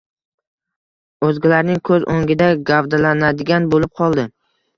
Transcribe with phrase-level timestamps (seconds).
[1.27, 4.27] o‘zgalarning ko‘z o‘ngida gavdalanadigan bo‘lib qoldi?